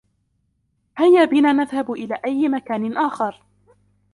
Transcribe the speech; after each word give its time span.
هيا 0.97 1.25
بنا 1.25 1.53
نذهب 1.53 1.91
إلى 1.91 2.21
أي 2.25 2.47
مكان 2.49 2.97
آخر. 2.97 3.43